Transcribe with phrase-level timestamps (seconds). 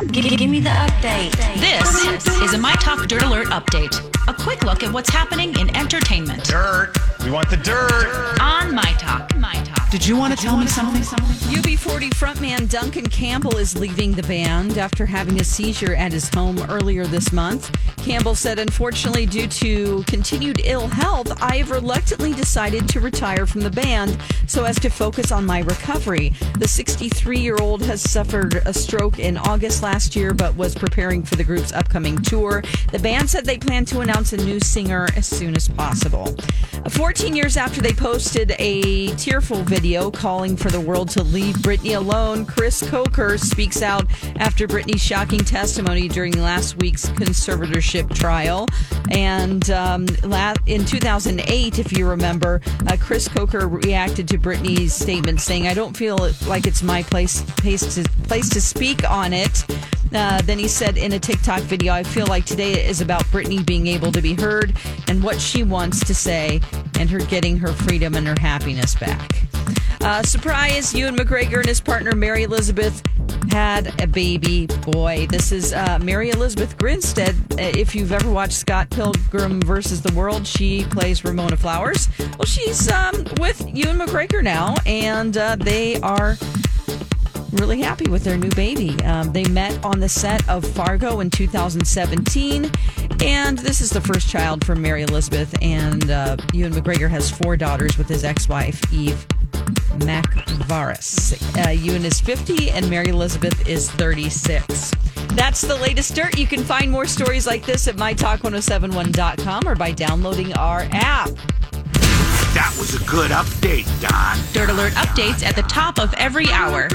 [0.00, 1.32] Give, give me the update.
[1.60, 3.94] This is a My Talk Dirt Alert update.
[4.26, 6.44] A quick look at what's happening in entertainment.
[6.44, 6.96] Dirt.
[7.24, 8.38] We want the dirt.
[8.40, 9.36] On My Talk.
[9.36, 9.61] My Talk.
[9.92, 11.02] Did you want to tell me something?
[11.02, 16.58] UB40 frontman Duncan Campbell is leaving the band after having a seizure at his home
[16.70, 17.70] earlier this month.
[17.98, 23.60] Campbell said, Unfortunately, due to continued ill health, I have reluctantly decided to retire from
[23.60, 26.32] the band so as to focus on my recovery.
[26.58, 31.22] The 63 year old has suffered a stroke in August last year, but was preparing
[31.22, 32.62] for the group's upcoming tour.
[32.92, 36.34] The band said they plan to announce a new singer as soon as possible.
[37.02, 41.96] 14 years after they posted a tearful video calling for the world to leave Britney
[41.96, 48.68] alone, Chris Coker speaks out after Britney's shocking testimony during last week's conservatorship trial.
[49.10, 50.06] And um,
[50.66, 55.96] in 2008, if you remember, uh, Chris Coker reacted to Britney's statement saying, I don't
[55.96, 59.64] feel like it's my place, place, to, place to speak on it.
[60.14, 63.64] Uh, then he said in a TikTok video, I feel like today is about Britney
[63.66, 64.76] being able to be heard
[65.08, 66.60] and what she wants to say
[67.02, 69.42] and her getting her freedom and her happiness back.
[70.02, 73.02] Uh, surprise, Ewan McGregor and his partner Mary Elizabeth
[73.50, 75.26] had a baby boy.
[75.28, 77.34] This is uh, Mary Elizabeth Winstead.
[77.54, 82.08] Uh, if you've ever watched Scott Pilgrim versus the World, she plays Ramona Flowers.
[82.20, 86.36] Well, she's um, with Ewan McGregor now, and uh, they are
[87.50, 88.90] really happy with their new baby.
[89.02, 92.70] Um, they met on the set of Fargo in 2017,
[93.22, 95.54] and this is the first child from Mary Elizabeth.
[95.62, 99.26] And uh, Ewan McGregor has four daughters with his ex-wife Eve
[99.98, 101.66] Mavrakis.
[101.66, 104.92] Uh, Ewan is 50, and Mary Elizabeth is 36.
[105.34, 106.38] That's the latest dirt.
[106.38, 111.30] You can find more stories like this at mytalk1071.com or by downloading our app.
[112.54, 114.36] That was a good update, Don.
[114.52, 116.88] Dirt Alert updates at the top of every hour.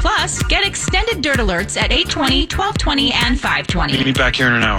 [0.00, 3.92] Plus, get extended Dirt Alerts at 820, 1220, and 520.
[3.94, 4.76] Meet me back here in an hour.